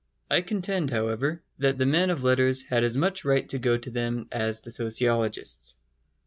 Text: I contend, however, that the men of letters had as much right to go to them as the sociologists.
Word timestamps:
I 0.31 0.41
contend, 0.41 0.89
however, 0.89 1.43
that 1.59 1.77
the 1.77 1.85
men 1.85 2.09
of 2.09 2.23
letters 2.23 2.63
had 2.63 2.83
as 2.83 2.97
much 2.97 3.23
right 3.23 3.47
to 3.49 3.59
go 3.59 3.77
to 3.77 3.91
them 3.91 4.27
as 4.31 4.61
the 4.61 4.71
sociologists. 4.71 5.77